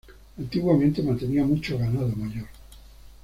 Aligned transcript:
Antiguamente 0.39 1.03
mantenía 1.03 1.43
mucho 1.43 1.77
ganado 1.77 2.07
mayor. 2.15 2.47